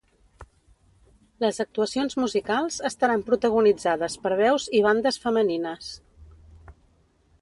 Les 1.43 1.59
actuacions 1.63 2.17
musicals 2.21 2.77
estaran 2.91 3.25
protagonitzades 3.27 4.17
per 4.25 4.33
veus 4.41 4.69
i 4.79 4.83
bandes 4.87 5.21
femenines. 5.27 5.93